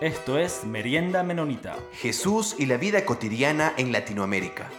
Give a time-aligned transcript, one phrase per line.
[0.00, 1.76] Esto es Merienda Menonita.
[1.92, 4.70] Jesús y la vida cotidiana en Latinoamérica.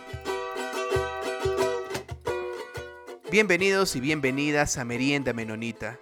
[3.29, 5.99] Bienvenidos y bienvenidas a Merienda Menonita.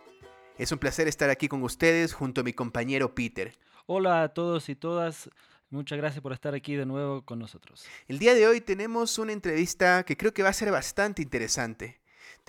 [0.58, 3.58] Es un placer estar aquí con ustedes junto a mi compañero Peter.
[3.88, 5.30] Hola a todos y todas.
[5.70, 7.86] Muchas gracias por estar aquí de nuevo con nosotros.
[8.08, 12.00] El día de hoy tenemos una entrevista que creo que va a ser bastante interesante.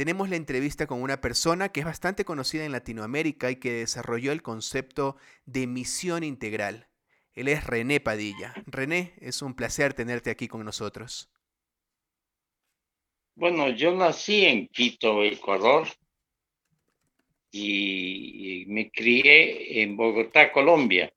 [0.00, 4.32] Tenemos la entrevista con una persona que es bastante conocida en Latinoamérica y que desarrolló
[4.32, 6.88] el concepto de misión integral.
[7.34, 8.55] Él es René Padilla.
[8.64, 11.30] René, es un placer tenerte aquí con nosotros.
[13.34, 15.86] Bueno, yo nací en Quito, Ecuador,
[17.52, 21.12] y me crié en Bogotá, Colombia.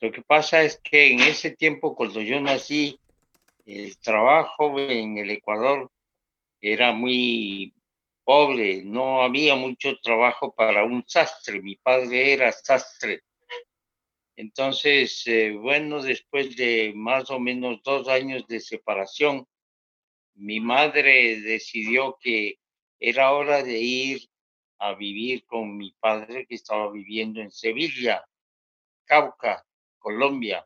[0.00, 2.98] Lo que pasa es que en ese tiempo, cuando yo nací,
[3.66, 5.88] el trabajo en el Ecuador
[6.60, 7.74] era muy
[8.24, 11.62] pobre, no había mucho trabajo para un sastre.
[11.62, 13.22] Mi padre era sastre.
[14.36, 19.46] Entonces, eh, bueno, después de más o menos dos años de separación,
[20.34, 22.58] mi madre decidió que
[23.00, 24.28] era hora de ir
[24.78, 28.24] a vivir con mi padre que estaba viviendo en Sevilla,
[29.04, 29.64] Cauca,
[29.98, 30.64] Colombia.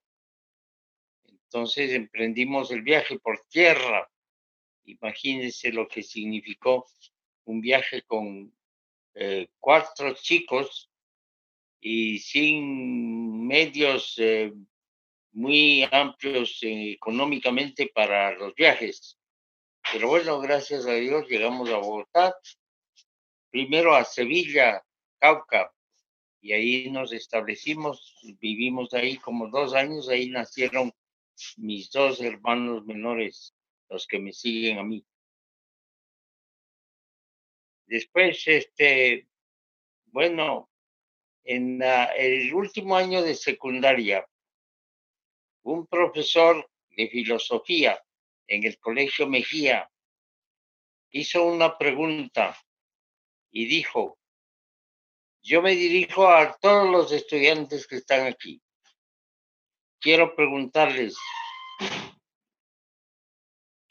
[1.25, 4.11] Entonces emprendimos el viaje por tierra.
[4.85, 6.87] Imagínense lo que significó
[7.45, 8.53] un viaje con
[9.15, 10.91] eh, cuatro chicos
[11.81, 14.53] y sin medios eh,
[15.33, 19.19] muy amplios eh, económicamente para los viajes.
[19.93, 22.35] Pero bueno, gracias a Dios llegamos a Bogotá,
[23.51, 24.83] primero a Sevilla,
[25.19, 25.73] Cauca,
[26.41, 30.93] y ahí nos establecimos, vivimos ahí como dos años, ahí nacieron
[31.57, 33.55] mis dos hermanos menores,
[33.93, 35.05] los que me siguen a mí.
[37.87, 39.29] Después, este,
[40.07, 40.71] bueno,
[41.45, 44.27] en el último año de secundaria,
[45.65, 48.03] un profesor de filosofía
[48.47, 49.91] en el Colegio Mejía
[51.11, 52.57] hizo una pregunta
[53.51, 54.19] y dijo,
[55.43, 58.63] yo me dirijo a todos los estudiantes que están aquí.
[60.01, 61.15] Quiero preguntarles,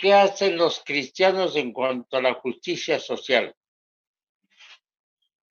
[0.02, 3.56] ¿qué hacen los cristianos en cuanto a la justicia social?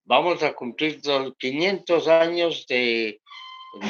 [0.04, 3.22] Vamos a cumplir los 500 años de,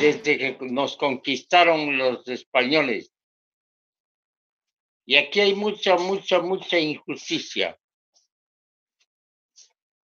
[0.00, 3.12] desde que nos conquistaron los españoles.
[5.04, 7.76] Y aquí hay mucha, mucha, mucha injusticia.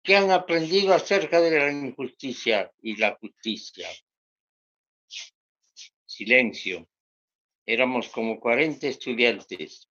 [0.01, 3.89] ¿Qué han aprendido acerca de la injusticia y la justicia?
[6.05, 6.87] Silencio.
[7.65, 9.88] Éramos como 40 estudiantes.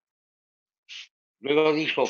[1.41, 2.03] Luego dijo,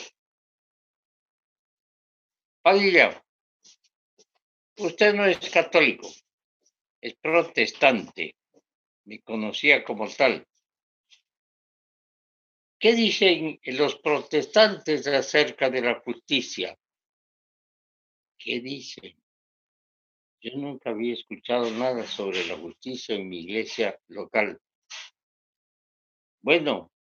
[2.62, 3.24] Padilla,
[4.78, 6.10] usted no es católico,
[7.02, 8.36] es protestante.
[9.06, 10.46] Me conocía como tal.
[12.80, 16.78] ¿Qué dicen los protestantes acerca de la justicia?
[18.38, 19.22] ¿Qué dicen?
[20.42, 24.62] Yo nunca había escuchado nada sobre la justicia en mi iglesia local.
[26.42, 26.92] Bueno,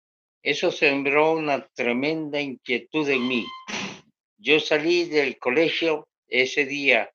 [0.42, 3.46] eso sembró una tremenda inquietud en mí.
[4.38, 7.12] Yo salí del colegio ese día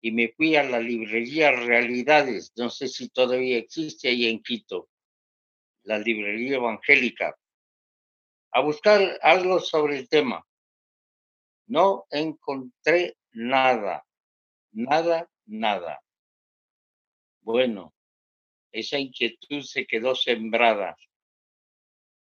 [0.00, 4.88] y me fui a la librería Realidades, no sé si todavía existe ahí en Quito,
[5.84, 7.36] la librería evangélica,
[8.52, 10.44] a buscar algo sobre el tema.
[11.66, 14.04] No encontré nada,
[14.72, 16.00] nada, nada.
[17.40, 17.94] Bueno,
[18.72, 20.96] esa inquietud se quedó sembrada.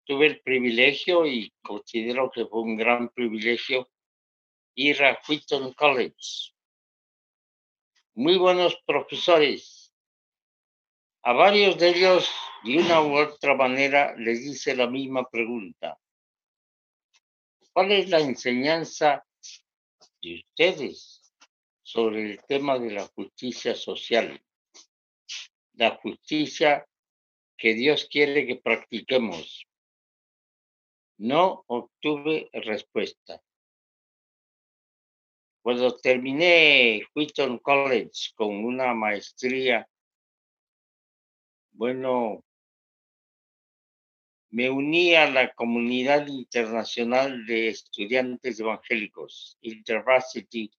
[0.10, 3.88] Tuve el privilegio y considero que fue un gran privilegio
[4.74, 6.52] ir a Wheaton College.
[8.16, 9.94] Muy buenos profesores.
[11.22, 12.28] A varios de ellos,
[12.64, 16.00] de una u otra manera, les hice la misma pregunta.
[17.72, 19.24] ¿Cuál es la enseñanza
[20.24, 21.36] de ustedes
[21.84, 24.42] sobre el tema de la justicia social,
[25.74, 26.84] la justicia
[27.56, 29.69] que Dios quiere que practiquemos.
[31.20, 33.42] No obtuve respuesta.
[35.62, 39.86] Cuando terminé Wheaton College con una maestría,
[41.72, 42.44] bueno,
[44.52, 50.72] me uní a la comunidad internacional de estudiantes evangélicos, InterVarsity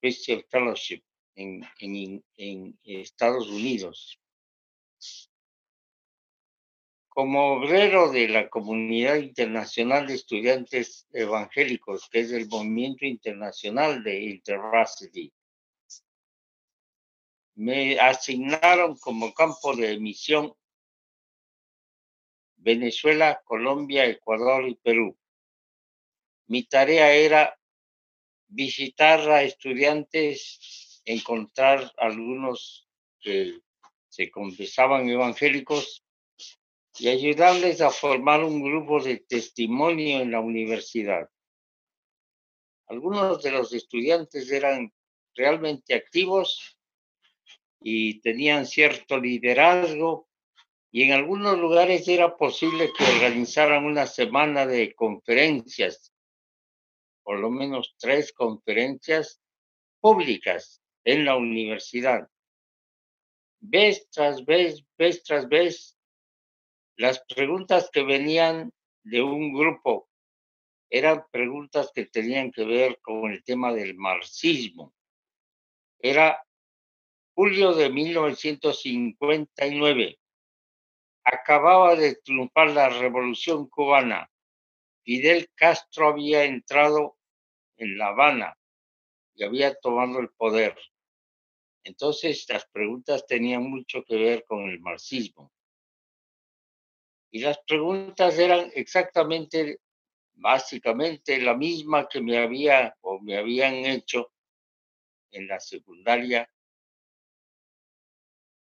[0.00, 1.02] Christian Fellowship
[1.34, 4.18] en, Estados Unidos.
[7.16, 14.20] Como obrero de la comunidad internacional de estudiantes evangélicos, que es el movimiento internacional de
[14.20, 15.32] InterVarsity,
[17.54, 20.52] me asignaron como campo de emisión
[22.56, 25.16] Venezuela, Colombia, Ecuador y Perú.
[26.48, 27.58] Mi tarea era
[28.46, 32.86] visitar a estudiantes, encontrar algunos
[33.20, 33.58] que
[34.06, 36.02] se confesaban evangélicos
[36.98, 41.28] y ayudarles a formar un grupo de testimonio en la universidad.
[42.88, 44.92] Algunos de los estudiantes eran
[45.34, 46.78] realmente activos
[47.80, 50.28] y tenían cierto liderazgo
[50.90, 56.12] y en algunos lugares era posible que organizaran una semana de conferencias,
[57.22, 59.42] por lo menos tres conferencias
[60.00, 62.28] públicas en la universidad.
[63.60, 65.95] Vez tras vez, vez tras vez,
[66.96, 68.72] las preguntas que venían
[69.02, 70.08] de un grupo
[70.88, 74.94] eran preguntas que tenían que ver con el tema del marxismo.
[75.98, 76.42] Era
[77.34, 80.18] julio de 1959.
[81.24, 84.30] Acababa de triunfar la revolución cubana.
[85.02, 87.18] Fidel Castro había entrado
[87.76, 88.58] en La Habana
[89.34, 90.74] y había tomado el poder.
[91.84, 95.52] Entonces las preguntas tenían mucho que ver con el marxismo.
[97.30, 99.80] Y las preguntas eran exactamente,
[100.34, 104.32] básicamente, la misma que me había o me habían hecho
[105.30, 106.48] en la secundaria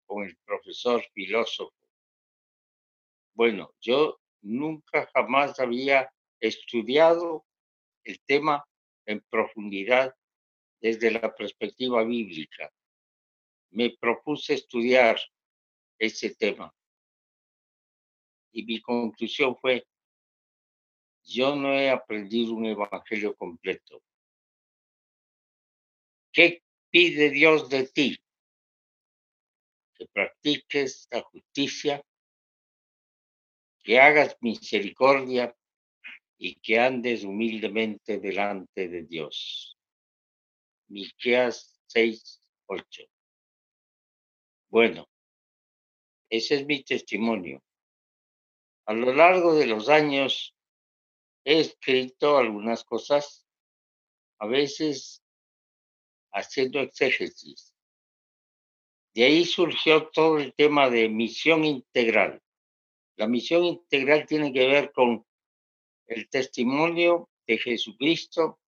[0.07, 1.75] con el profesor filósofo.
[3.35, 6.11] Bueno, yo nunca jamás había
[6.41, 7.45] estudiado
[8.05, 8.65] el tema
[9.05, 10.15] en profundidad
[10.81, 12.73] desde la perspectiva bíblica.
[13.71, 15.21] Me propuse estudiar
[15.99, 16.73] ese tema
[18.57, 19.87] y mi conclusión fue,
[21.25, 24.03] yo no he aprendido un evangelio completo.
[26.33, 28.17] ¿Qué pide Dios de ti?
[29.95, 32.03] Que practiques la justicia,
[33.85, 35.55] que hagas misericordia
[36.39, 39.77] y que andes humildemente delante de Dios.
[40.89, 43.03] Miqueas 6, 8.
[44.71, 45.07] Bueno,
[46.31, 47.63] ese es mi testimonio.
[48.87, 50.55] A lo largo de los años
[51.45, 53.45] he escrito algunas cosas,
[54.39, 55.25] a veces
[56.33, 57.75] haciendo exégesis.
[59.13, 62.41] De ahí surgió todo el tema de misión integral.
[63.17, 65.27] La misión integral tiene que ver con
[66.07, 68.61] el testimonio de Jesucristo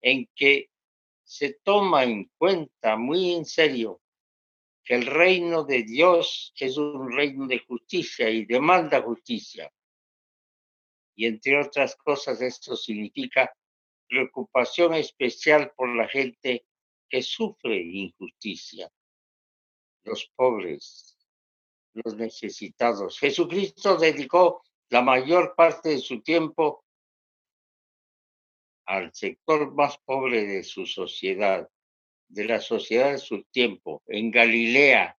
[0.00, 0.70] en que
[1.24, 4.00] se toma en cuenta muy en serio
[4.90, 9.72] que el reino de Dios es un reino de justicia y demanda justicia.
[11.14, 13.54] Y entre otras cosas, esto significa
[14.08, 16.66] preocupación especial por la gente
[17.08, 18.90] que sufre injusticia,
[20.02, 21.16] los pobres,
[21.92, 23.16] los necesitados.
[23.16, 26.84] Jesucristo dedicó la mayor parte de su tiempo
[28.86, 31.70] al sector más pobre de su sociedad,
[32.30, 35.18] de la sociedad de su tiempo, en Galilea,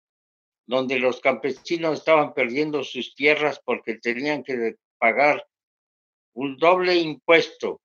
[0.66, 5.46] donde los campesinos estaban perdiendo sus tierras porque tenían que pagar
[6.34, 7.82] un doble impuesto,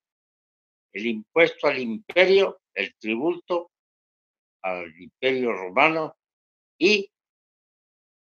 [0.93, 3.73] el impuesto al imperio, el tributo
[4.63, 6.17] al imperio romano
[6.79, 7.11] y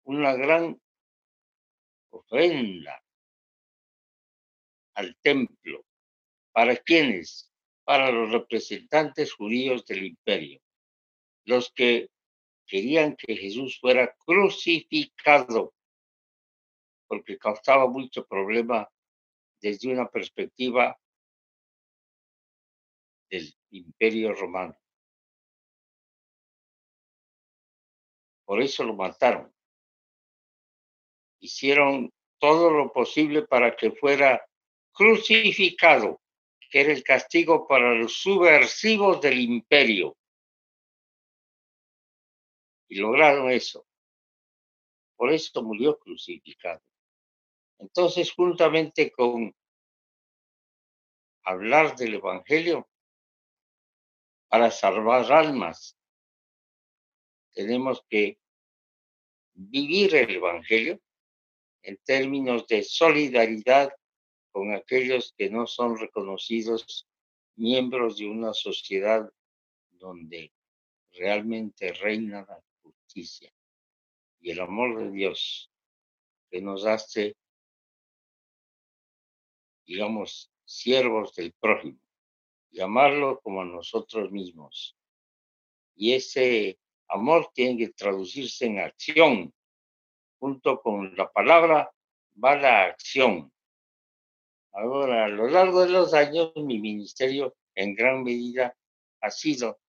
[0.05, 0.81] una gran
[2.11, 3.01] ofrenda
[4.95, 5.85] al templo.
[6.53, 7.53] ¿Para quiénes?
[7.85, 10.60] Para los representantes judíos del imperio,
[11.51, 12.09] los que
[12.67, 15.75] querían que Jesús fuera crucificado,
[17.09, 18.89] porque causaba mucho problema
[19.61, 20.97] desde una perspectiva
[23.29, 24.77] del imperio romano.
[28.45, 29.53] Por eso lo mataron.
[31.41, 34.45] Hicieron todo lo posible para que fuera
[34.93, 36.21] crucificado,
[36.71, 40.17] que era el castigo para los subversivos del imperio.
[42.91, 43.87] Y lograron eso.
[45.17, 46.83] Por eso murió crucificado.
[47.79, 49.55] Entonces, juntamente con
[51.45, 52.89] hablar del Evangelio,
[54.49, 55.97] para salvar almas,
[57.53, 58.41] tenemos que
[59.55, 61.01] vivir el Evangelio
[61.83, 63.95] en términos de solidaridad
[64.51, 67.09] con aquellos que no son reconocidos
[67.55, 69.33] miembros de una sociedad
[69.91, 70.53] donde
[71.13, 72.61] realmente reina la
[73.11, 73.53] justicia
[74.41, 75.71] y el amor de Dios
[76.51, 77.37] que nos hace,
[79.87, 81.99] digamos, siervos del prójimo,
[82.71, 84.97] llamarlo como a nosotros mismos.
[85.95, 86.79] Y ese
[87.13, 89.53] Amor tiene que traducirse en acción.
[90.39, 91.93] Junto con la palabra
[92.43, 93.53] va la acción.
[94.73, 98.77] Ahora, a lo largo de los años, mi ministerio en gran medida
[99.21, 99.81] ha sido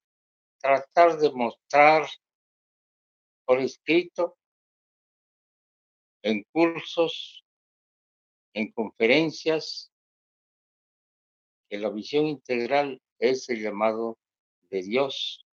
[0.60, 2.10] tratar de mostrar
[3.52, 4.38] por escrito,
[6.24, 7.44] en cursos,
[8.54, 9.92] en conferencias,
[11.68, 14.18] que la visión integral es el llamado
[14.70, 15.46] de Dios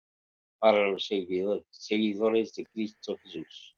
[0.59, 3.76] para los seguidores, de Cristo Jesús.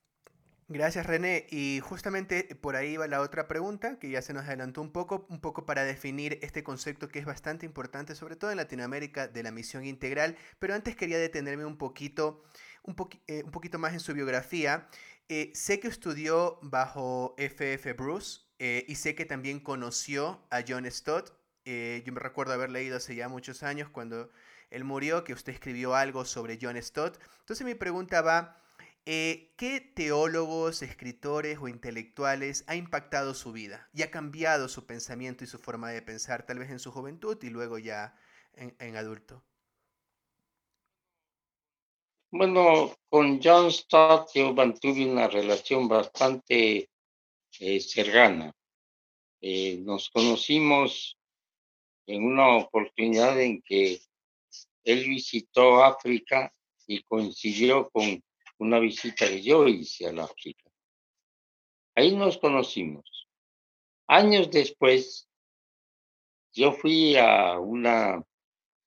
[0.71, 1.47] Gracias René.
[1.49, 5.25] Y justamente por ahí va la otra pregunta, que ya se nos adelantó un poco,
[5.27, 9.41] un poco para definir este concepto que es bastante importante, sobre todo en Latinoamérica, de
[9.41, 10.37] la misión integral.
[10.59, 12.43] Pero antes quería detenerme un poquito,
[12.83, 12.95] un,
[13.25, 14.87] eh, poquito más en su biografía.
[15.27, 20.85] Eh, sé que estudió bajo FF Bruce eh, y sé que también conoció a John
[20.91, 21.31] Stott.
[21.65, 24.29] yo me recuerdo haber leído hace ya muchos años cuando
[24.69, 27.17] él murió, que usted escribió algo sobre John Stott.
[27.39, 28.59] Entonces mi pregunta va
[29.11, 35.43] eh, ¿Qué teólogos, escritores o intelectuales ha impactado su vida y ha cambiado su pensamiento
[35.43, 38.15] y su forma de pensar, tal vez en su juventud y luego ya
[38.53, 39.43] en, adulto?
[42.29, 46.87] Bueno, con John Stott yo mantuve una relación bastante
[47.59, 48.53] eh, cercana.
[49.41, 51.17] Eh, nos conocimos
[52.05, 53.99] en una oportunidad en que
[54.83, 56.53] él visitó África
[56.85, 58.21] y coincidió con
[58.59, 60.69] una visita que yo hice a la África.
[61.95, 63.27] Ahí nos conocimos.
[64.07, 65.27] Años después,
[66.53, 68.23] yo fui a una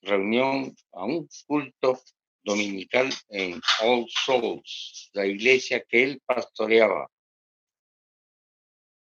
[0.03, 2.01] reunión, a un culto
[2.43, 7.09] dominical en All Souls, la iglesia que él pastoreaba.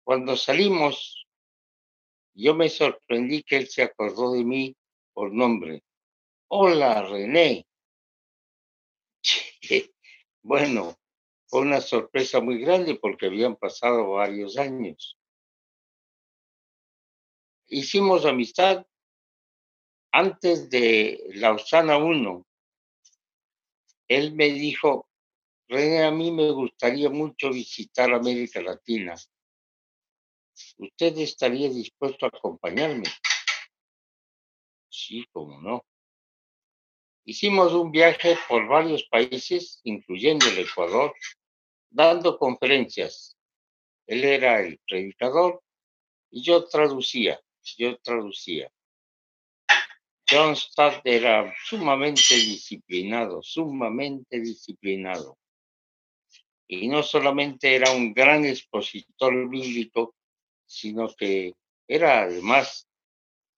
[0.04, 1.28] Cuando salimos,
[2.34, 4.76] yo me sorprendí que él se acordó de mí
[5.14, 5.84] por nombre.
[6.48, 7.66] Hola, René.
[10.42, 10.96] Bueno,
[11.48, 15.18] fue una sorpresa muy grande porque habían pasado varios años.
[17.68, 18.86] Hicimos amistad
[20.12, 22.46] antes de Lausana 1.
[24.08, 25.08] Él me dijo,
[25.68, 29.16] René, a mí me gustaría mucho visitar América Latina.
[30.78, 33.04] ¿Usted estaría dispuesto a acompañarme?
[34.90, 35.86] Sí, cómo no.
[37.30, 41.14] Hicimos un viaje por varios países, incluyendo el Ecuador,
[41.92, 43.38] dando conferencias.
[44.08, 45.62] Él era el predicador
[46.32, 47.40] y yo traducía,
[47.78, 48.72] yo traducía.
[50.28, 55.38] John Stott era sumamente disciplinado, sumamente disciplinado.
[56.68, 60.16] Y no solamente era un gran expositor bíblico,
[60.66, 61.54] sino que
[61.88, 62.90] era además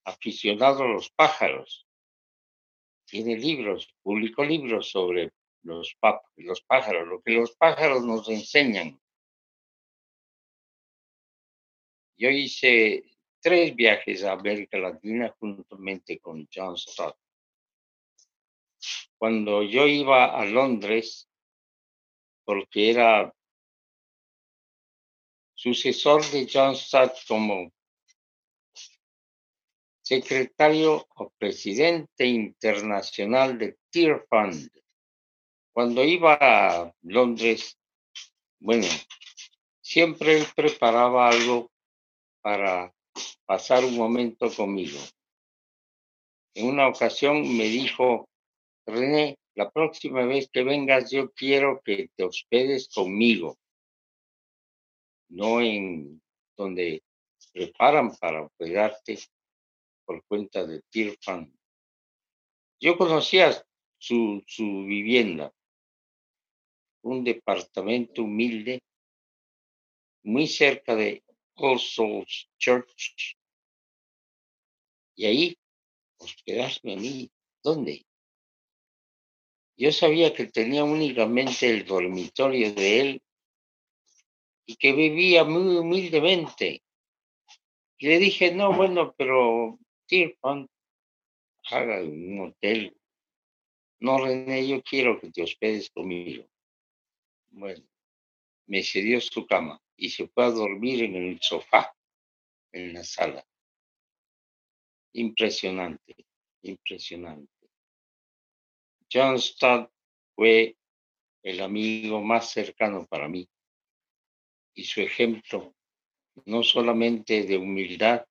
[0.04, 1.81] aficionado a los pájaros
[3.12, 5.94] tiene libros, publicó libros sobre los,
[6.66, 8.98] pájaros, lo que los pájaros nos enseñan.
[12.16, 13.04] Yo hice
[13.38, 17.18] tres viajes a América Latina juntamente con John Stott.
[19.18, 21.28] Cuando yo iba a Londres,
[22.44, 23.34] porque era
[25.52, 27.74] sucesor de John Stott como
[30.02, 34.68] secretario o presidente internacional de Tear Fund.
[35.72, 37.78] Cuando iba a Londres,
[38.60, 38.86] bueno,
[39.80, 41.70] siempre él preparaba algo
[42.42, 42.92] para
[43.46, 44.98] pasar un momento conmigo.
[46.54, 48.28] En una ocasión me dijo,
[48.86, 53.56] René, la próxima vez que vengas yo quiero que te hospedes conmigo,
[55.28, 56.20] no en
[56.56, 57.02] donde
[57.52, 59.18] preparan para hospedarte,
[60.12, 61.50] por cuenta de Tirfan.
[62.78, 63.64] Yo conocía
[63.96, 65.50] su, su vivienda,
[67.02, 68.82] un departamento humilde,
[70.22, 73.38] muy cerca de All Souls Church.
[75.16, 75.58] Y ahí
[76.18, 77.30] hospedarme a mí.
[77.62, 78.04] ¿Dónde?
[79.78, 83.22] Yo sabía que tenía únicamente el dormitorio de él
[84.66, 86.82] y que vivía muy humildemente.
[88.02, 89.78] Y le dije, no, bueno, pero
[91.70, 92.96] haga un hotel.
[94.00, 96.44] No, René, yo quiero que te hospedes conmigo.
[97.50, 97.84] Bueno,
[98.66, 101.94] me cedió su cama y se fue a dormir en el sofá,
[102.72, 103.44] en la sala.
[105.14, 106.16] Impresionante,
[106.62, 107.52] impresionante.
[109.12, 109.92] John Stott
[110.34, 110.76] fue
[111.42, 113.46] el amigo más cercano para mí
[114.74, 115.74] y su ejemplo,
[116.46, 118.24] no solamente de humildad,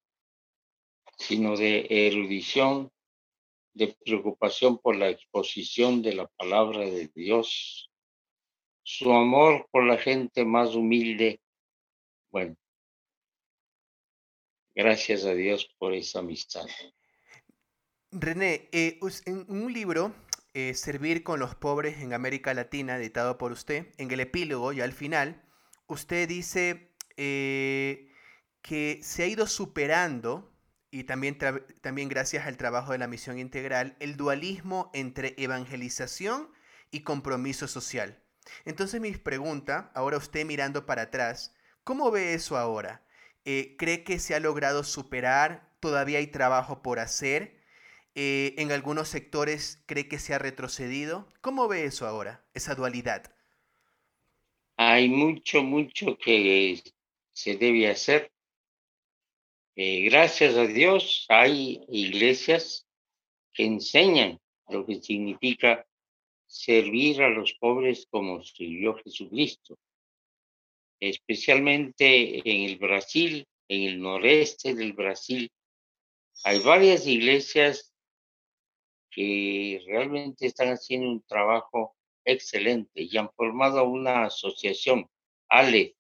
[1.27, 2.91] sino de erudición,
[3.73, 7.89] de preocupación por la exposición de la palabra de Dios
[8.83, 11.39] su amor por la gente más humilde.
[12.31, 12.55] Bueno,
[14.75, 16.65] gracias a Dios por esa amistad.
[18.11, 20.13] René, eh, en un libro,
[20.53, 24.81] eh, Servir con los pobres en América Latina, editado por usted, en el epílogo y
[24.81, 25.41] al final,
[25.87, 28.09] usted dice eh,
[28.61, 30.50] que se ha ido superando,
[30.91, 31.38] y también,
[31.81, 36.50] también gracias al trabajo de la misión integral, el dualismo entre evangelización
[36.91, 38.19] y compromiso social.
[38.65, 43.03] Entonces mi pregunta, ahora usted mirando para atrás, ¿cómo ve eso ahora?
[43.45, 45.71] Eh, ¿Cree que se ha logrado superar?
[45.79, 47.60] ¿Todavía hay trabajo por hacer?
[48.15, 51.27] Eh, ¿En algunos sectores cree que se ha retrocedido?
[51.41, 53.33] ¿Cómo ve eso ahora, esa dualidad?
[54.77, 56.81] Hay mucho, mucho que
[57.33, 58.31] se debe hacer.
[59.75, 62.85] Eh, gracias a Dios hay iglesias
[63.53, 64.37] que enseñan
[64.67, 65.87] lo que significa
[66.45, 69.77] servir a los pobres como sirvió Jesucristo,
[70.99, 75.49] especialmente en el Brasil, en el noreste del Brasil.
[76.43, 77.93] Hay varias iglesias
[79.09, 85.09] que realmente están haciendo un trabajo excelente y han formado una asociación,
[85.49, 85.95] ALEF.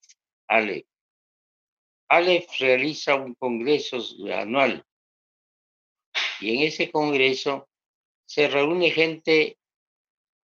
[0.47, 0.90] ALEF.
[2.11, 3.97] ALEF realiza un congreso
[4.33, 4.85] anual
[6.41, 7.69] y en ese congreso
[8.25, 9.57] se reúne gente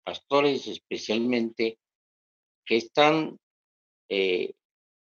[0.03, 1.79] pastores especialmente,
[2.63, 3.39] que están
[4.07, 4.53] eh,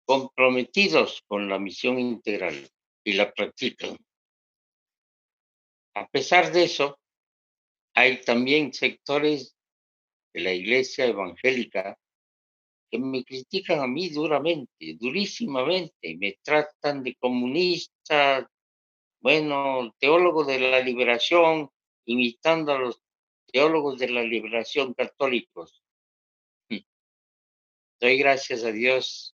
[0.06, 2.68] comprometidos con la misión integral
[3.04, 3.96] y la practican.
[5.94, 6.98] A pesar de eso,
[7.94, 9.54] hay también sectores
[10.32, 11.98] de la iglesia evangélica
[12.90, 18.48] que me critican a mí duramente, durísimamente, me tratan de comunista,
[19.20, 21.70] bueno, teólogo de la liberación,
[22.04, 23.02] imitando a los
[23.52, 25.82] teólogos de la liberación católicos.
[26.68, 26.78] Mm.
[28.00, 29.34] Doy gracias a Dios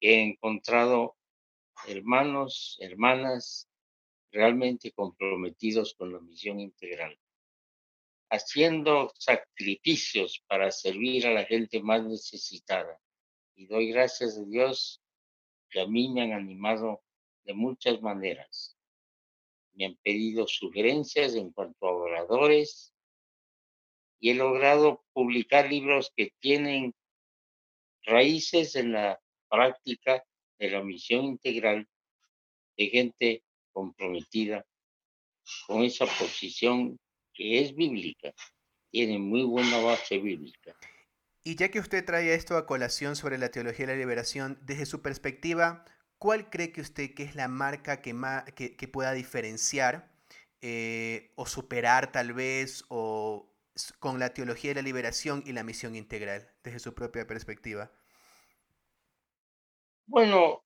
[0.00, 1.16] que he encontrado
[1.86, 3.68] hermanos, hermanas
[4.30, 7.18] realmente comprometidos con la misión integral,
[8.30, 13.00] haciendo sacrificios para servir a la gente más necesitada.
[13.54, 15.00] Y doy gracias a Dios
[15.70, 17.02] que a mí me han animado
[17.44, 18.76] de muchas maneras.
[19.72, 22.94] Me han pedido sugerencias en cuanto a oradores,
[24.20, 26.94] y he logrado publicar libros que tienen
[28.04, 30.24] raíces en la práctica
[30.58, 31.86] de la misión integral
[32.76, 34.64] de gente comprometida
[35.66, 36.98] con esa posición
[37.34, 38.32] que es bíblica,
[38.90, 40.74] tiene muy buena base bíblica.
[41.42, 44.86] Y ya que usted trae esto a colación sobre la teología de la liberación, desde
[44.86, 45.84] su perspectiva,
[46.16, 48.14] ¿cuál cree que usted que es la marca que,
[48.54, 50.10] que, pueda diferenciar
[50.62, 53.52] eh, o superar tal vez o,
[53.98, 57.92] con la teología de la liberación y la misión integral, desde su propia perspectiva?
[60.06, 60.64] Bueno,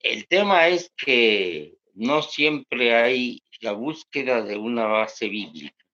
[0.00, 5.84] el tema es que no siempre hay la búsqueda de una base bíblica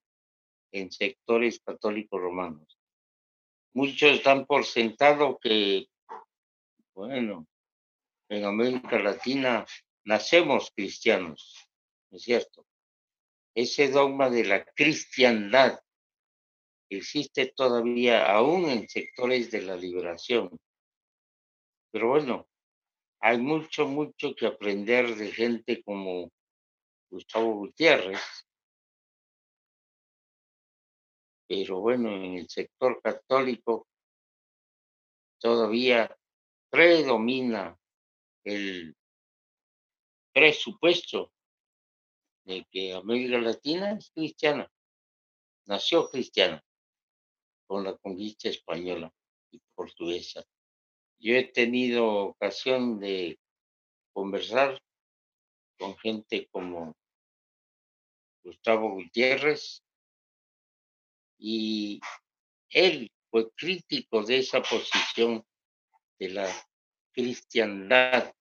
[0.72, 2.78] en sectores católicos romanos.
[3.74, 5.86] Muchos dan por sentado que,
[6.94, 7.46] bueno,
[8.28, 9.66] en América Latina
[10.04, 11.68] nacemos cristianos,
[12.10, 12.66] ¿no es cierto?
[13.54, 15.78] Ese dogma de la cristiandad
[16.88, 20.58] existe todavía aún en sectores de la liberación.
[21.92, 22.49] Pero bueno,
[23.20, 26.30] hay mucho, mucho que aprender de gente como
[27.10, 28.20] Gustavo Gutiérrez.
[31.46, 33.86] Pero bueno, en el sector católico
[35.38, 36.16] todavía
[36.70, 37.76] predomina
[38.44, 38.96] el
[40.32, 41.32] presupuesto
[42.44, 44.70] de que América Latina es cristiana,
[45.66, 46.64] nació cristiana
[47.66, 49.12] con la conquista española
[49.50, 50.44] y portuguesa.
[51.20, 53.38] Yo he tenido ocasión de
[54.12, 54.80] conversar
[55.78, 56.96] con gente como
[58.42, 59.82] Gustavo Gutiérrez
[61.38, 62.00] y
[62.70, 65.44] él fue crítico de esa posición
[66.18, 66.48] de la
[67.12, 68.34] cristiandad.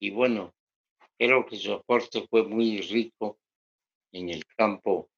[0.00, 0.54] Y bueno,
[1.18, 3.38] creo que su aporte fue muy rico
[4.12, 5.10] en el campo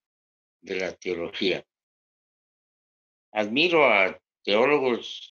[0.60, 1.64] de la teología
[3.32, 5.34] admiro a teólogos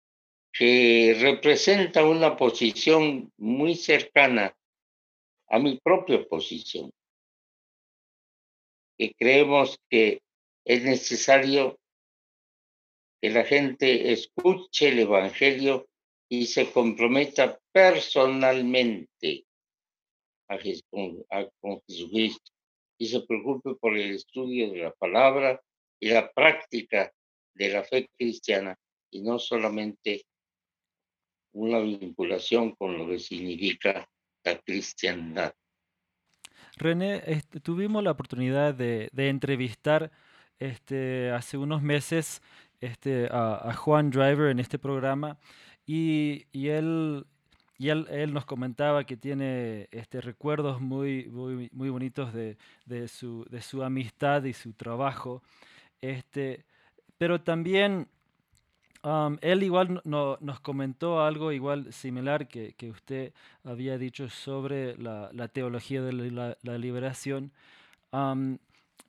[0.52, 4.56] que representan una posición muy cercana
[5.48, 6.92] a mi propia posición,
[8.98, 10.22] que creemos que
[10.66, 11.80] es necesario
[13.22, 15.88] que la gente escuche el Evangelio
[16.30, 19.46] y se comprometa personalmente
[20.48, 20.58] a,
[21.60, 22.52] con Jesucristo
[22.98, 25.62] y se preocupe por el estudio de la palabra
[26.00, 27.12] y la práctica
[27.56, 28.78] de la fe cristiana
[29.12, 30.24] y no solamente
[31.54, 34.08] una vinculación con lo que significa
[34.44, 35.54] la cristiandad.
[36.78, 40.12] René, este, tuvimos la oportunidad de, entrevistar
[40.60, 42.42] este, hace unos meses
[42.80, 45.38] este, a, Juan Driver en este programa
[45.86, 47.26] y, él,
[48.30, 51.28] nos comentaba que tiene recuerdos muy,
[51.72, 52.58] bonitos de,
[53.08, 55.44] su, amistad y su trabajo.
[57.18, 58.08] Pero también
[59.04, 63.34] él igual nos comentó algo igual similar que, usted
[63.64, 67.52] había dicho sobre la, teología de la, liberación.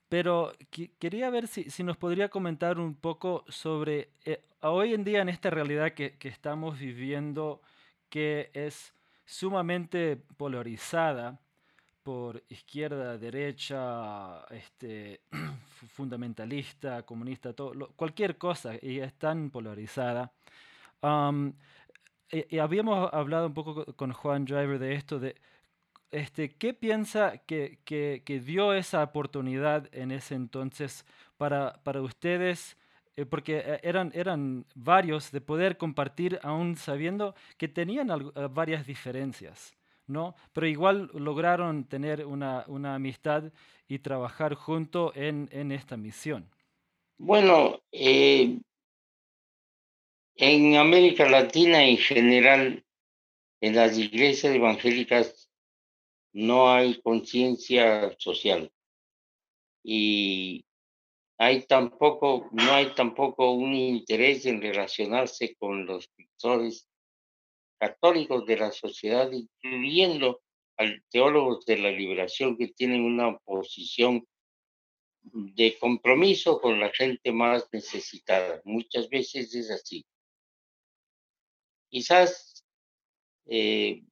[0.09, 0.53] pero
[0.98, 5.50] quería ver si, nos podría comentar un poco sobre eh, hoy en día en esta
[5.50, 7.61] realidad que, que, estamos viviendo,
[8.09, 11.40] que es sumamente polarizada
[12.03, 15.21] por izquierda, derecha, este,
[15.95, 20.33] fundamentalista, comunista, todo, cualquier cosa, y es tan polarizada.
[22.31, 25.37] y, habíamos hablado un poco con Juan Driver de esto, de
[26.11, 31.05] este, ¿qué piensa que, que, dio esa oportunidad en ese entonces
[31.37, 32.77] para, para ustedes?
[33.17, 38.09] Eh, porque eh, eran, eran varios de poder compartir aún sabiendo que tenían
[38.53, 39.75] varias diferencias.
[40.11, 40.35] ¿No?
[40.53, 43.53] Pero igual lograron tener una, amistad
[43.88, 46.51] y trabajar junto en, esta misión.
[47.18, 48.59] Bueno, eh,
[50.37, 52.85] en América Latina en general,
[53.61, 55.51] en las iglesias evangélicas
[56.33, 58.70] no hay conciencia social
[59.83, 60.64] y
[61.38, 66.89] hay tampoco, no hay tampoco un interés en relacionarse con los pictores
[67.81, 70.43] católicos de la sociedad, incluyendo
[70.77, 74.27] a teólogos de la liberación que tienen una posición
[75.23, 78.61] de compromiso con la gente más necesitada.
[78.64, 80.05] Muchas veces es así.
[81.90, 82.64] Quizás
[83.47, 84.03] eh,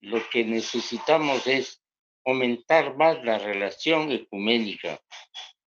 [0.00, 1.82] lo que necesitamos es
[2.24, 5.00] aumentar más la relación ecuménica.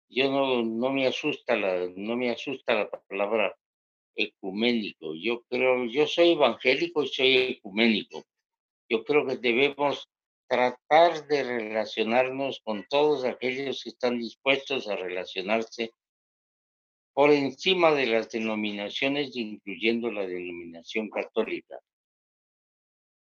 [0.09, 3.55] Yo no, no me asusta la, no me asusta la palabra
[4.15, 5.13] ecuménico.
[5.15, 8.23] Yo creo, yo soy evangélico y soy ecuménico.
[8.89, 10.09] Yo creo que debemos
[10.47, 15.91] tratar de relacionarnos con todos aquellos que están dispuestos a relacionarse
[17.13, 21.79] por encima de las denominaciones, incluyendo la denominación católica.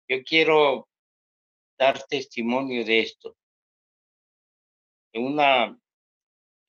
[0.08, 0.88] Yo quiero
[1.78, 3.36] dar testimonio de esto.
[5.12, 5.78] En una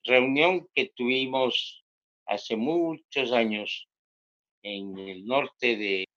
[0.04, 1.84] reunión que tuvimos
[2.26, 3.88] hace muchos años
[4.63, 6.08] en el norte de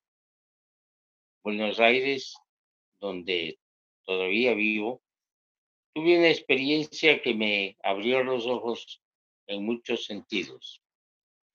[1.43, 2.35] Buenos Aires,
[3.01, 3.59] donde
[4.05, 5.03] todavía vivo,
[5.95, 9.03] tuve una experiencia que me abrió los ojos
[9.47, 10.83] en muchos sentidos.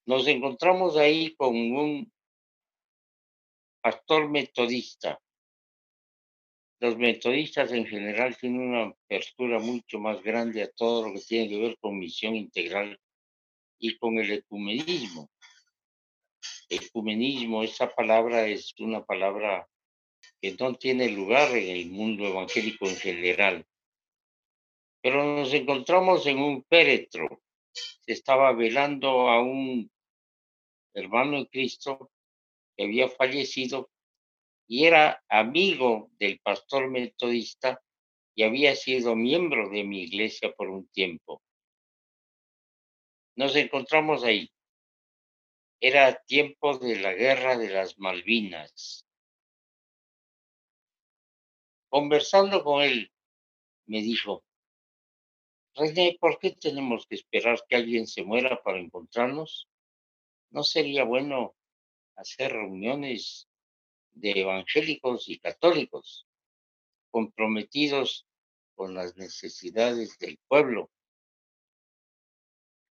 [0.06, 2.12] Nos encontramos ahí con un
[3.82, 5.20] pastor metodista.
[6.80, 11.48] Los metodistas en general tienen una apertura mucho más grande a todo lo que tiene
[11.48, 12.98] que ver con misión integral
[13.78, 15.30] y con el ecumenismo
[16.68, 19.68] ecumenismo, esa palabra es una palabra
[20.40, 23.66] que no tiene lugar en el mundo evangélico en general.
[25.02, 27.42] Pero nos encontramos en un féretro.
[27.72, 29.90] Se estaba velando a un
[30.94, 32.10] hermano en Cristo
[32.76, 33.90] que había fallecido
[34.66, 37.80] y era amigo del pastor metodista
[38.34, 41.42] y había sido miembro de mi iglesia por un tiempo.
[43.36, 44.50] Nos encontramos ahí.
[45.80, 49.06] Era tiempo de la guerra de las Malvinas.
[51.88, 53.12] Conversando con él,
[53.86, 54.44] me dijo,
[55.74, 59.68] René, ¿por qué tenemos que esperar que alguien se muera para encontrarnos?
[60.50, 61.54] ¿No sería bueno
[62.16, 63.48] hacer reuniones
[64.10, 66.26] de evangélicos y católicos
[67.10, 68.26] comprometidos
[68.74, 70.90] con las necesidades del pueblo,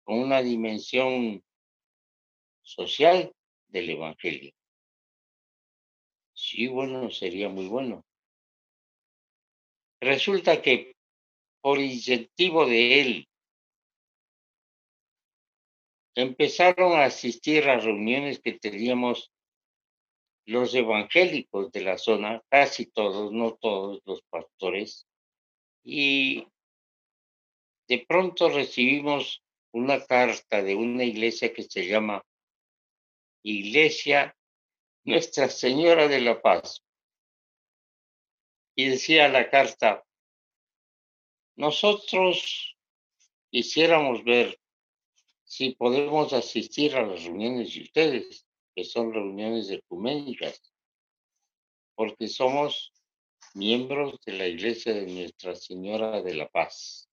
[0.03, 1.43] con una dimensión
[2.65, 3.32] social
[3.67, 4.51] del Evangelio.
[6.34, 8.04] Sí, bueno, sería muy bueno.
[10.01, 10.95] Resulta que
[11.65, 13.28] por incentivo de él,
[16.13, 19.32] empezaron a asistir a reuniones que teníamos
[20.45, 25.08] los evangélicos de la zona, casi todos, no todos los pastores,
[25.84, 26.47] y
[27.88, 29.41] de pronto recibimos
[29.73, 32.23] una carta de una iglesia que se llama
[33.47, 34.36] Iglesia
[35.03, 36.84] Nuestra Señora de la Paz.
[38.75, 40.03] Y decía la carta,
[41.55, 42.75] nosotros
[43.51, 44.60] quisiéramos ver
[45.43, 50.73] si podemos asistir a las reuniones de ustedes, que son reuniones ecuménicas,
[51.93, 52.93] porque somos
[53.53, 57.12] miembros de la Iglesia de Nuestra Señora de la Paz.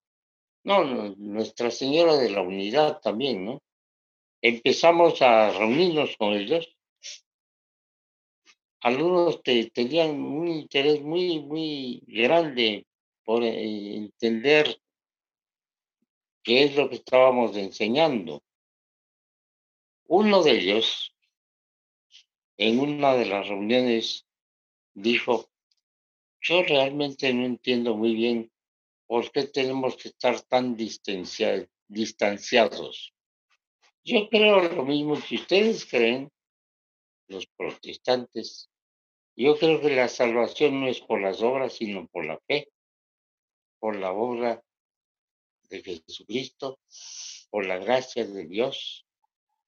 [0.64, 3.62] No, Nuestra Señora de la Unidad también, ¿no?
[4.44, 6.76] Empezamos a reunirnos con ellos.
[8.80, 12.88] Algunos tenían un interés muy, muy grande
[13.24, 14.82] por eh, entender
[16.42, 18.42] qué es lo que estábamos enseñando.
[20.08, 21.14] Uno de ellos,
[22.56, 24.26] en una de las reuniones,
[24.92, 25.52] dijo,
[26.40, 28.50] yo realmente no entiendo muy bien
[29.06, 33.14] por qué tenemos que estar tan distanciados.
[34.04, 36.30] Yo creo lo mismo que ustedes creen,
[37.28, 38.68] los protestantes.
[39.36, 42.68] Yo creo que la salvación no es por las obras, sino por la fe,
[43.78, 44.62] por la obra
[45.70, 46.80] de Jesucristo,
[47.50, 49.06] por la gracia de Dios.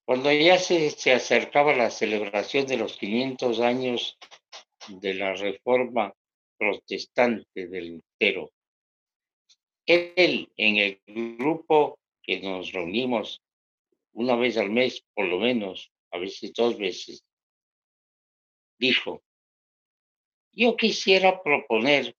[0.05, 4.18] Cuando ya se, se acercaba la celebración de los 500 años
[4.88, 6.12] de la reforma
[6.59, 8.51] protestante del Lutero,
[9.87, 13.43] él en el grupo que nos reunimos
[14.14, 17.24] una vez al mes, por lo menos, a veces dos veces,
[18.79, 19.22] dijo,
[20.53, 22.16] yo quisiera proponer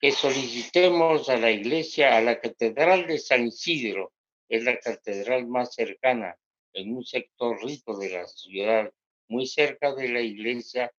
[0.00, 4.12] que solicitemos a la iglesia, a la Catedral de San Isidro,
[4.48, 6.36] es la catedral más cercana
[6.72, 8.92] en un sector rico de la ciudad,
[9.28, 10.92] muy cerca de la iglesia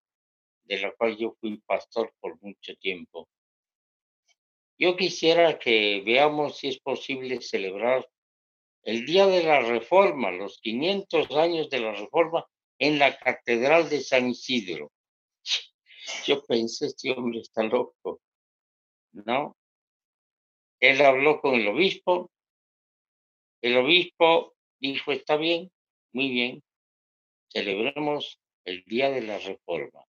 [0.63, 3.27] de la cual yo fui pastor por mucho tiempo.
[4.77, 8.07] Yo quisiera que veamos si es posible celebrar
[8.83, 12.45] el día de la reforma, los 500 años de la reforma
[12.79, 14.91] en la Catedral de San Isidro.
[16.25, 18.21] Yo pensé, este hombre está loco.
[19.13, 19.57] ¿no?
[20.79, 22.31] Él habló con el obispo,
[23.61, 25.71] el obispo dijo, está bien,
[26.13, 26.63] muy bien,
[27.49, 30.05] celebremos el día de la reforma.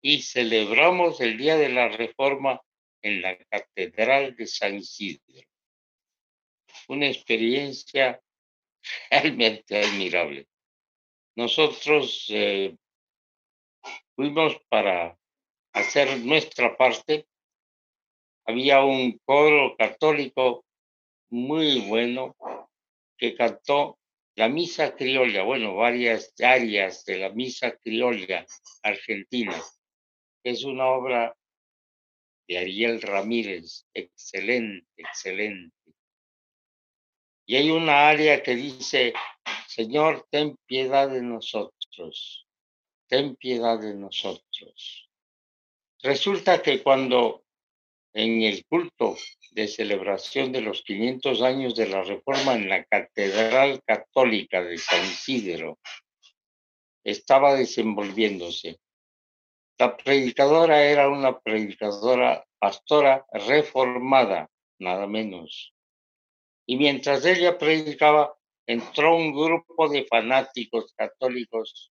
[0.00, 2.60] Y celebramos el día de la reforma
[3.00, 5.48] en la Catedral de San Isidro.
[6.88, 8.20] Una experiencia
[9.10, 10.46] realmente admirable.
[11.36, 12.76] Nosotros eh,
[14.14, 15.18] fuimos para
[15.72, 17.26] hacer nuestra parte
[18.46, 20.64] había un coro católico
[21.30, 22.36] muy bueno
[23.16, 23.98] que cantó
[24.36, 28.44] la misa criolla, bueno, varias áreas de la misa criolla
[28.82, 29.56] argentina.
[30.44, 31.34] Es una obra
[32.46, 35.73] de Ariel Ramírez, excelente, excelente.
[37.46, 39.12] Y hay una área que dice,
[39.68, 42.46] Señor, ten piedad de nosotros,
[43.06, 45.10] ten piedad de nosotros.
[46.02, 47.44] Resulta que cuando
[48.14, 49.16] en el culto
[49.50, 55.04] de celebración de los 500 años de la Reforma en la Catedral Católica de San
[55.04, 55.78] Isidro
[57.02, 58.78] estaba desenvolviéndose.
[59.78, 65.73] La predicadora era una predicadora pastora reformada, nada menos.
[66.66, 68.34] Y mientras ella predicaba,
[68.66, 71.92] entró un grupo de fanáticos católicos.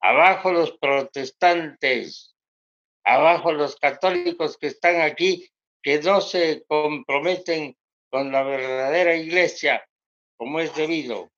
[0.00, 2.36] Abajo los protestantes,
[3.04, 5.48] abajo los católicos que están aquí
[5.82, 7.76] que no se comprometen
[8.10, 9.84] con la verdadera iglesia
[10.36, 11.30] como es debido.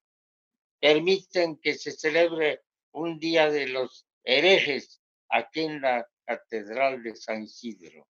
[0.81, 2.61] Permiten que se celebre
[2.93, 8.07] un día de los herejes aquí en la Catedral de San Isidro.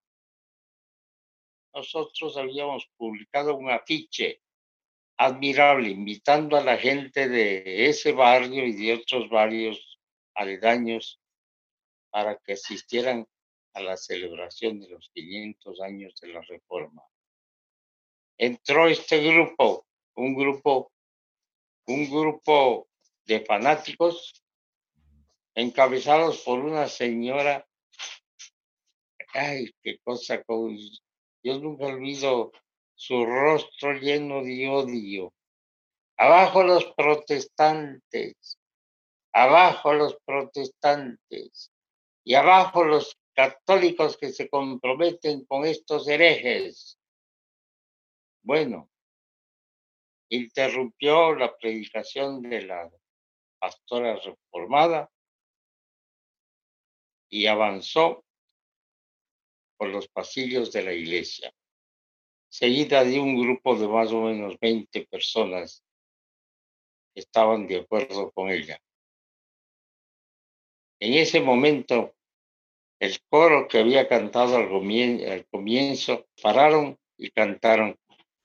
[1.72, 4.42] Nosotros habíamos publicado un afiche
[5.20, 10.00] admirable invitando a la gente de ese barrio y de otros barrios
[10.34, 11.20] aledaños
[12.08, 13.26] para que asistieran
[13.74, 17.02] a la celebración de los 500 años de la Reforma.
[18.38, 20.90] Entró este grupo, un grupo,
[21.86, 22.88] un grupo
[23.26, 24.42] de fanáticos
[25.54, 27.68] encabezados por una señora,
[29.34, 30.42] ay, qué cosa,
[31.42, 32.52] yo nunca olvido
[33.00, 35.32] su rostro lleno de odio.
[36.18, 38.58] Abajo los protestantes,
[39.32, 41.72] abajo los protestantes
[42.22, 46.98] y abajo los católicos que se comprometen con estos herejes.
[48.42, 48.90] Bueno,
[50.28, 52.90] interrumpió la predicación de la
[53.58, 55.10] pastora reformada
[57.30, 58.26] y avanzó
[59.78, 61.50] por los pasillos de la iglesia,
[62.50, 65.82] seguida de un grupo de más o menos 20 personas
[67.14, 68.78] que estaban de acuerdo con ella.
[70.98, 72.14] En ese momento
[73.00, 74.68] el coro que había cantado al
[75.48, 77.98] comienzo, pararon y cantaron,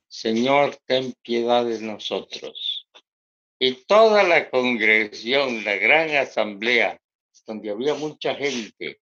[0.07, 2.87] Señor, ten piedad de nosotros.
[3.59, 6.99] que toda la congregación, la gran asamblea,
[7.45, 8.99] donde había mucha gente,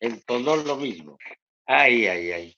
[0.00, 1.18] entonó lo mismo.
[1.66, 2.56] Ay, ay, ay.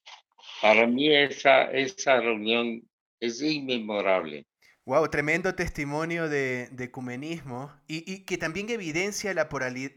[0.60, 2.82] Para mí esa, esa reunión
[3.20, 4.46] es inmemorable.
[4.86, 9.48] Wow, tremendo testimonio de, ecumenismo y, que también evidencia la,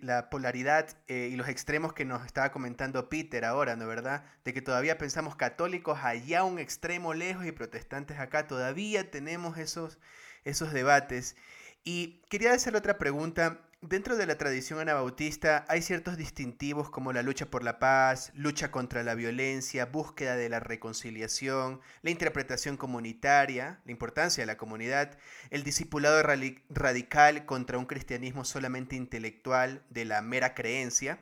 [0.01, 4.25] la polaridad eh, y los extremos que nos estaba comentando Peter ahora, ¿no verdad?
[4.43, 9.99] De que todavía pensamos católicos allá un extremo lejos y protestantes acá, todavía tenemos esos,
[10.43, 11.35] esos debates.
[11.83, 17.23] Y quería hacerle otra pregunta Dentro de la tradición anabautista hay ciertos distintivos como la
[17.23, 23.79] lucha por la paz, lucha contra la violencia, búsqueda de la reconciliación, la interpretación comunitaria,
[23.85, 25.17] la importancia de la comunidad,
[25.49, 31.19] el discipulado radical contra un cristianismo solamente intelectual de la mera creencia.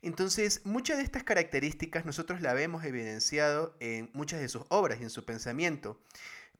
[0.00, 5.02] Entonces, muchas de estas características nosotros la vemos evidenciado en muchas de sus obras y
[5.02, 6.00] en su pensamiento.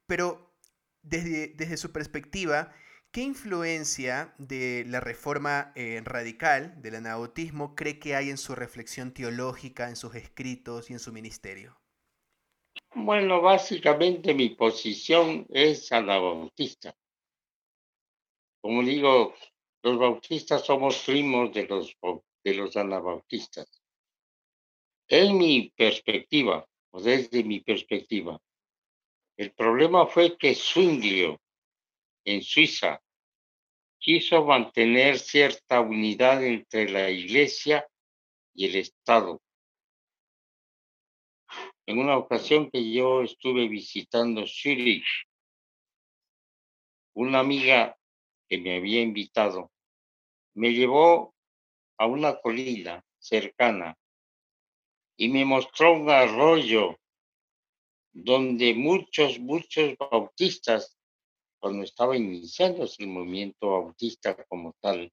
[0.06, 0.52] Pero
[1.02, 2.70] desde, desde su perspectiva,
[3.10, 9.14] ¿Qué influencia de la reforma eh, radical del anabautismo cree que hay en su reflexión
[9.14, 11.80] teológica, en sus escritos y en su ministerio?
[12.94, 16.94] Bueno, básicamente mi posición es anabautista.
[18.60, 19.34] Como digo,
[19.82, 21.96] los bautistas somos primos de los,
[22.44, 23.80] de los anabautistas.
[25.08, 28.38] En mi perspectiva, o desde mi perspectiva,
[29.38, 31.40] el problema fue que Zwinglio
[32.24, 33.02] en Suiza
[33.98, 37.86] quiso mantener cierta unidad entre la Iglesia
[38.54, 39.42] y el Estado.
[41.86, 45.26] En una ocasión que yo estuve visitando Zurich,
[47.14, 47.96] una amiga
[48.48, 49.70] que me había invitado
[50.54, 51.34] me llevó
[51.98, 53.96] a una colina cercana
[55.16, 56.98] y me mostró un arroyo
[58.12, 60.97] donde muchos, muchos bautistas
[61.58, 65.12] cuando estaba iniciándose el movimiento bautista como tal,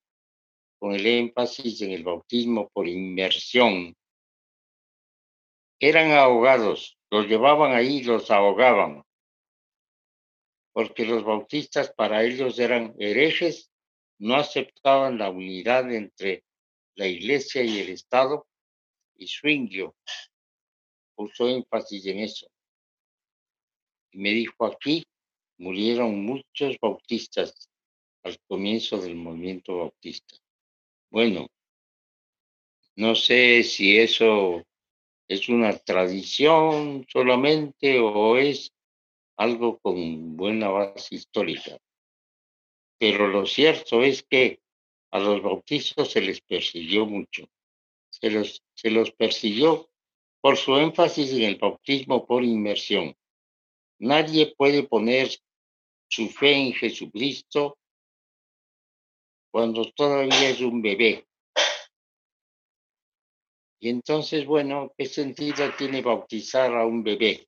[0.79, 3.95] con el énfasis en el bautismo por inmersión,
[5.79, 9.03] eran ahogados, los llevaban ahí, los ahogaban,
[10.73, 13.71] porque los bautistas para ellos eran herejes,
[14.19, 16.43] no aceptaban la unidad entre
[16.95, 18.47] la iglesia y el Estado,
[19.17, 19.95] y Zwinglio
[21.15, 22.47] puso énfasis en eso.
[24.11, 25.05] Y me dijo aquí,
[25.57, 27.69] murieron muchos bautistas
[28.23, 30.35] al comienzo del movimiento bautista.
[31.09, 31.47] Bueno,
[32.95, 34.63] no sé si eso
[35.27, 38.71] es una tradición solamente o es
[39.37, 41.77] algo con buena base histórica.
[42.97, 44.59] Pero lo cierto es que
[45.11, 47.47] a los bautistas se les persiguió mucho.
[48.09, 49.89] Se los, se los persiguió
[50.41, 53.15] por su énfasis en el bautismo por inmersión.
[53.99, 55.29] Nadie puede poner
[56.07, 57.77] su fe en Jesucristo
[59.51, 61.25] cuando todavía es un bebé.
[63.79, 67.47] Y entonces, bueno, ¿qué sentido tiene bautizar a un bebé?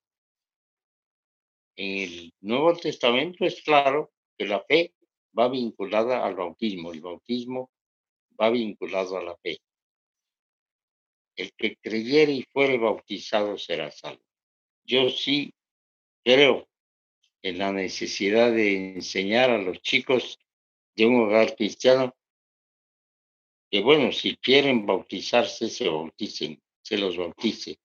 [1.76, 4.94] En el Nuevo Testamento es claro que la fe
[5.38, 7.72] va vinculada al bautismo, el bautismo
[8.40, 9.60] va vinculado a la fe.
[11.36, 14.24] El que creyere y fuere bautizado será salvo.
[14.84, 15.54] Yo sí
[16.28, 16.68] creo
[17.42, 20.38] en la necesidad de enseñar a los chicos
[20.94, 22.14] de un hogar cristiano
[23.72, 27.80] que, bueno, si quieren bautizarse, se bauticen, se los bautice,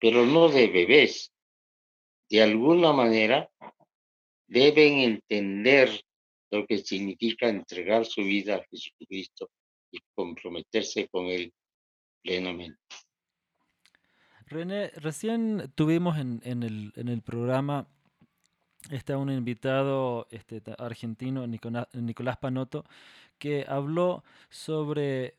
[0.00, 1.32] pero no de bebés.
[2.28, 3.48] De alguna manera
[4.48, 6.04] deben entender
[6.50, 9.50] lo que significa entregar su vida a Jesucristo
[9.92, 11.54] y comprometerse con Él
[12.24, 12.80] plenamente.
[14.46, 17.86] René, recién tuvimos en, el, en el programa
[18.90, 22.84] está un invitado este, argentino, Nicolás, Panotto,
[23.38, 25.36] que habló sobre,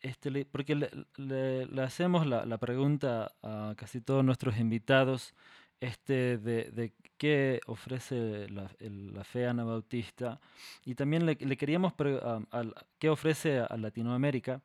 [0.00, 0.74] este, porque
[1.16, 5.34] le, hacemos la, pregunta a casi todos nuestros invitados
[5.80, 8.68] este, de, qué ofrece la,
[9.24, 10.40] fe anabautista
[10.84, 11.94] y también le, queríamos
[12.98, 14.60] qué ofrece a Latinoamérica.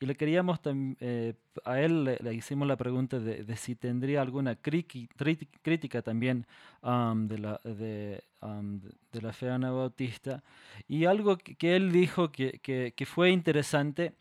[0.00, 0.60] Y le queríamos
[1.00, 1.34] eh,
[1.64, 6.46] a él le, hicimos la pregunta de, si tendría alguna crítica también
[6.82, 8.22] de, la, de,
[9.12, 10.44] de, la fe anabautista.
[10.86, 14.14] Y algo que, él dijo que, que, fue interesante,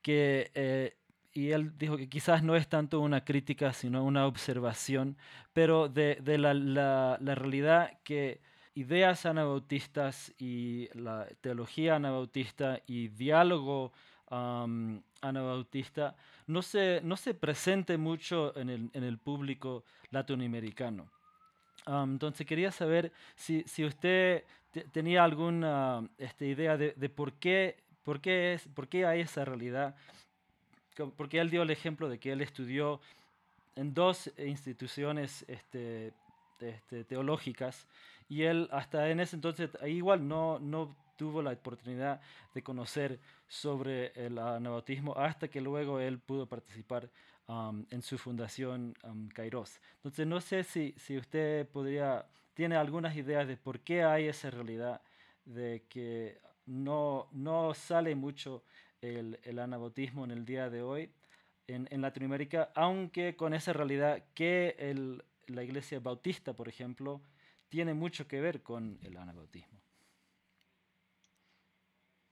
[0.00, 0.96] que, eh,
[1.32, 5.16] y él dijo que quizás no es tanto una crítica, sino una observación,
[5.52, 8.40] pero de, de la, la, realidad que
[8.74, 13.92] ideas anabautistas y la teología anabautista y diálogo
[15.20, 21.10] anabautista no se, no se presente mucho en el, en el público latinoamericano.
[21.86, 24.44] entonces quería saber si, si usted
[24.92, 29.44] tenía alguna este, idea de, de, por, qué, por, qué es, por qué hay esa
[29.44, 29.96] realidad.
[31.16, 33.00] Porque él dio el ejemplo de que él estudió
[33.74, 36.14] en dos instituciones este,
[36.60, 37.86] este, teológicas
[38.28, 42.20] y él hasta en ese entonces igual no, no tuvo la oportunidad
[42.54, 47.10] de conocer sobre el anabautismo hasta que luego él pudo participar
[47.90, 48.94] en su fundación
[49.32, 49.80] Kairos.
[49.96, 54.50] Entonces no sé si, si usted podría, tiene algunas ideas de por qué hay esa
[54.50, 55.00] realidad
[55.44, 58.64] de que no, no sale mucho
[59.00, 61.10] el, el anabautismo en el día de hoy
[61.68, 67.22] en, en Latinoamérica, aunque con esa realidad que el, la iglesia bautista, por ejemplo,
[67.68, 69.80] tiene mucho que ver con el anabautismo.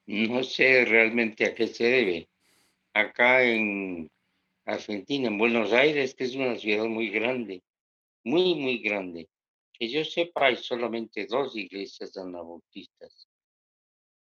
[0.07, 2.29] No sé realmente a qué se debe.
[2.93, 4.11] Acá en
[4.67, 7.63] Argentina, en Buenos Aires, que es una ciudad muy grande,
[8.23, 9.29] muy, muy grande.
[9.73, 13.29] Que yo sepa, hay solamente dos iglesias anabautistas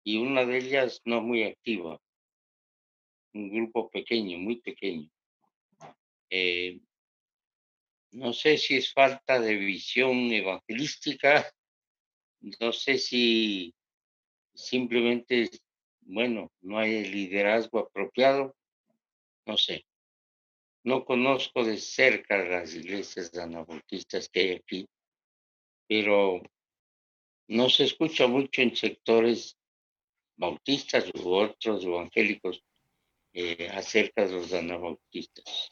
[0.07, 1.99] y una de ellas no muy activa,
[3.33, 5.09] un grupo pequeño, muy pequeño.
[6.29, 6.79] Eh,
[8.11, 11.51] no sé si es falta de visión evangelística,
[12.61, 13.75] no sé si
[14.57, 15.49] simplemente,
[16.01, 18.55] bueno, no hay liderazgo apropiado,
[19.45, 19.85] no sé.
[20.83, 24.89] No conozco de cerca las iglesias anabautistas que hay aquí,
[25.87, 26.41] pero
[27.47, 29.57] no se escucha mucho en sectores
[30.35, 32.63] bautistas u otros evangélicos
[33.33, 35.69] eh, acerca de los anabautistas.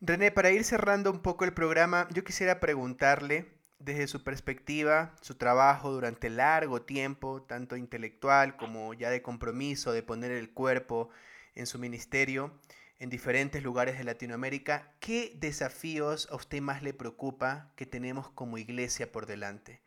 [0.00, 5.34] René, para ir cerrando un poco el programa, yo quisiera preguntarle desde su perspectiva, su
[5.34, 11.10] trabajo durante largo tiempo, tanto intelectual como ya de compromiso, de poner el cuerpo
[11.54, 12.52] en su ministerio
[13.00, 18.58] en diferentes lugares de Latinoamérica, ¿qué desafíos a usted más le preocupa que tenemos como
[18.58, 19.80] iglesia por delante?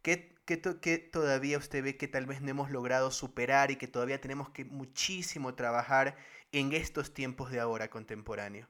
[0.00, 3.88] ¿Qué, qué, qué todavía usted ve que tal vez no hemos logrado superar y que
[3.88, 6.16] todavía tenemos que muchísimo trabajar
[6.52, 8.68] en estos tiempos de ahora contemporáneo?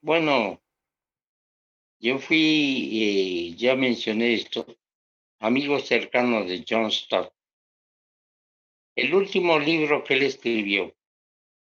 [0.00, 0.60] Bueno,
[2.02, 4.66] yo fui, eh, ya mencioné esto,
[5.38, 7.32] amigo cercano de John Stott.
[8.96, 10.92] El último libro que él escribió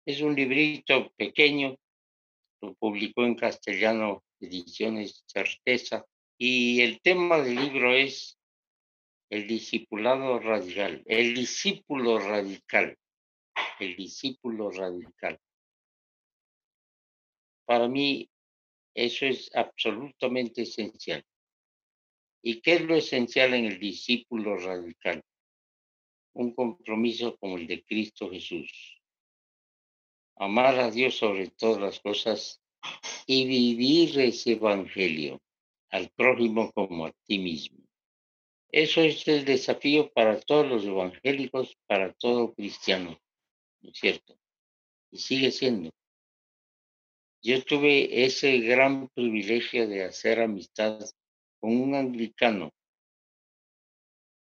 [0.05, 1.75] es un librito pequeño,
[2.61, 6.05] lo publicó en castellano, Ediciones Certeza,
[6.37, 8.37] y el tema del libro es
[9.31, 12.95] el discipulado radical, el discípulo radical,
[13.79, 15.39] el discípulo radical.
[17.65, 18.29] Para mí
[19.05, 21.23] eso es absolutamente esencial.
[22.41, 25.23] ¿Y qué es lo esencial en el discípulo radical?
[26.33, 29.01] Un compromiso como el de Cristo Jesús.
[30.35, 32.61] Amar a Dios sobre todas las cosas
[33.25, 35.41] y vivir ese evangelio
[35.91, 37.79] al prójimo como a ti mismo.
[38.69, 43.17] Eso es el desafío para todos los evangélicos, para todo cristiano,
[43.81, 44.37] ¿no es cierto?
[45.09, 45.89] Y sigue siendo.
[47.41, 50.99] Yo tuve ese gran privilegio de hacer amistad
[51.59, 52.73] con un anglicano,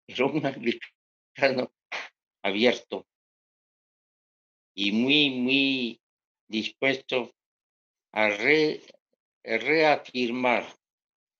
[0.06, 1.72] pero un anglicano
[2.42, 3.06] abierto
[4.74, 6.00] y muy, muy
[6.48, 7.32] dispuesto
[8.12, 8.28] a
[9.44, 10.66] reafirmar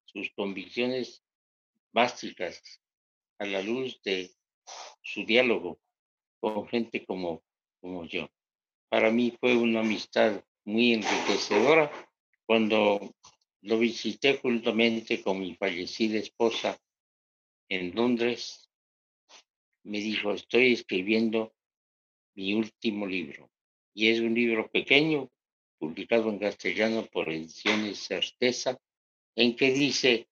[0.05, 1.21] sus convicciones
[1.93, 2.81] básicas
[3.39, 4.31] a la luz de
[5.01, 5.81] su diálogo
[6.39, 7.43] con gente como,
[7.81, 8.29] como yo.
[8.89, 11.91] Para mí fue una amistad muy enriquecedora
[12.45, 13.15] cuando
[13.61, 16.79] lo visité juntamente con mi fallecida esposa
[17.69, 18.69] en Londres.
[19.83, 21.53] Me dijo, estoy escribiendo
[22.35, 23.49] mi último libro.
[23.93, 25.29] Y es un libro pequeño,
[25.77, 28.77] publicado en castellano por Ediciones Certeza,
[29.35, 30.27] en que dice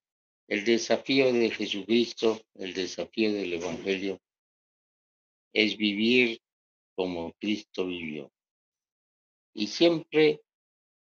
[0.47, 4.19] el desafío de Jesucristo, el desafío del Evangelio,
[5.53, 6.41] es vivir
[6.95, 8.31] como Cristo vivió
[9.59, 10.41] y siempre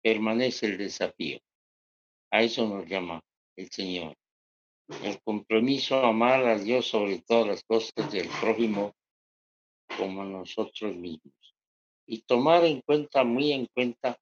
[0.02, 1.40] permanece el desafío.
[2.32, 3.24] A eso nos llama
[3.56, 4.18] el Señor.
[5.04, 8.96] El compromiso a amar a Dios sobre todas las cosas del prójimo
[9.96, 11.36] como a nosotros mismos.
[12.08, 14.20] Y tomar en cuenta, muy en cuenta,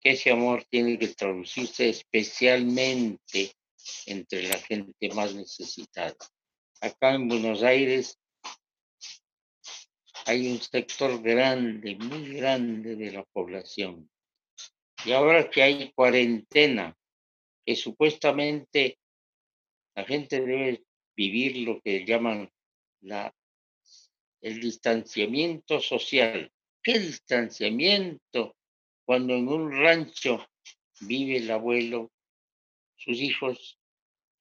[0.00, 3.52] que ese amor tiene que traducirse especialmente
[4.06, 6.16] entre la gente más necesitada.
[6.80, 8.18] Acá en Buenos Aires
[10.28, 14.10] hay un sector grande, muy grande de la población.
[15.06, 16.94] Y ahora que hay cuarentena,
[17.64, 18.98] que supuestamente
[19.94, 20.84] la gente debe
[21.16, 22.50] vivir lo que llaman
[23.00, 23.34] la,
[24.42, 26.52] el distanciamiento social.
[26.82, 28.54] ¿Qué distanciamiento?
[29.06, 30.46] Cuando en un rancho
[31.00, 32.12] vive el abuelo,
[32.96, 33.78] sus hijos,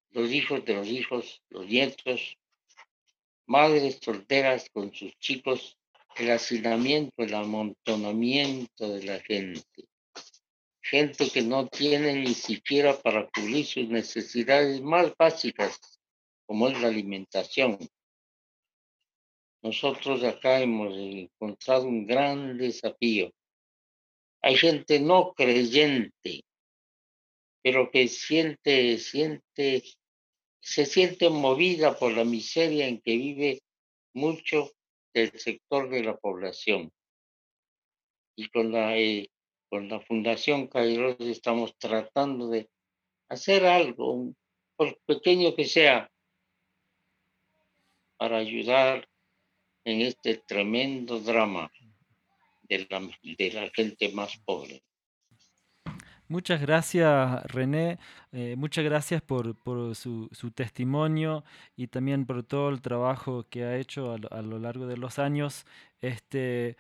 [0.09, 2.38] los hijos de los hijos, los nietos,
[3.48, 5.78] madres solteras con sus chicos,
[6.18, 9.88] el hacinamiento, el amontonamiento de la gente.
[10.82, 15.80] Gente que no tiene ni siquiera para cubrir sus necesidades más básicas,
[16.45, 17.78] como es la alimentación.
[19.62, 23.32] Nosotros acá hemos encontrado un gran desafío.
[24.41, 26.45] Hay gente no creyente,
[27.62, 29.84] pero que siente, siente,
[30.68, 33.61] se siente movida por la miseria en que vive
[34.13, 34.74] mucho
[35.13, 36.91] del sector de la población.
[38.36, 39.30] Y con la, eh,
[39.70, 42.70] con la Fundación Kairos estamos tratando de
[43.30, 44.34] hacer algo,
[44.76, 46.11] por pequeño que sea,
[48.18, 49.07] para ayudar
[49.86, 51.72] en este tremendo drama
[52.63, 54.84] de la, de la gente más pobre.
[56.30, 57.99] Muchas gracias, René.
[58.34, 59.55] Eh, muchas gracias por,
[59.95, 61.45] su, testimonio
[61.78, 65.65] y también por todo el trabajo que ha hecho a, lo largo de los años
[66.01, 66.75] este,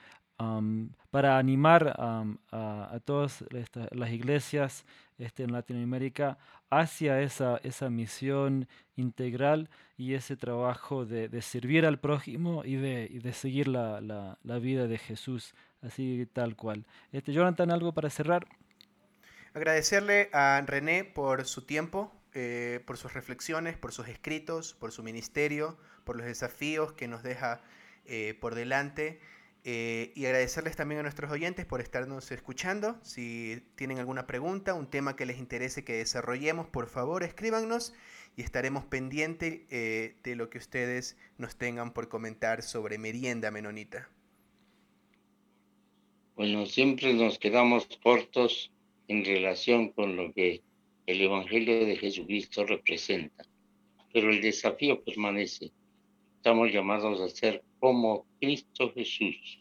[1.11, 3.45] para animar a, todas
[3.91, 4.85] las iglesias
[5.17, 6.37] este, en Latinoamérica
[6.69, 8.67] hacia esa, esa misión
[8.97, 14.87] integral y ese trabajo de, servir al prójimo y de, de seguir la, la, vida
[14.87, 16.85] de Jesús, así tal cual.
[17.13, 18.45] Este, Jonathan, ¿algo para cerrar?
[19.57, 25.01] Agradecerle a René por su tiempo, eh, por sus reflexiones, por sus escritos, por su
[25.01, 27.63] ministerio, por los desafíos que nos deja
[28.05, 29.19] eh, por delante.
[29.63, 32.99] Eh, y agradecerles también a nuestros oyentes por estarnos escuchando.
[33.01, 37.95] Si tienen alguna pregunta, un tema que les interese que desarrollemos, por favor escríbanos
[38.35, 44.07] y estaremos pendientes de lo que ustedes nos tengan por comentar sobre merienda menonita.
[46.35, 48.71] Bueno, siempre nos quedamos cortos
[49.07, 50.61] en relación con lo que
[51.05, 53.45] el Evangelio de Jesucristo representa.
[54.13, 55.71] Pero el desafío permanece.
[56.37, 59.59] Estamos llamados a ser como Cristo Jesús.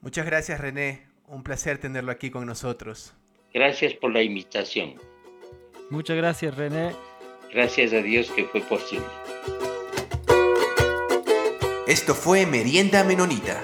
[0.00, 3.14] Muchas gracias René, un placer tenerlo aquí con nosotros.
[3.54, 4.94] Gracias por la invitación.
[5.90, 6.92] Muchas gracias René.
[7.52, 9.06] Gracias a Dios que fue posible.
[11.86, 13.62] Esto fue Merienda Menonita.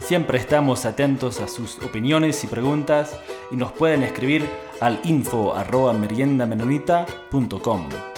[0.00, 3.18] Siempre estamos atentos a sus opiniones y preguntas
[3.50, 4.48] y nos pueden escribir
[4.80, 8.15] al info arroba meriendamenonita.com.